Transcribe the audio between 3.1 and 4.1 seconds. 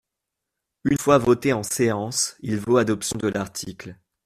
de l’article.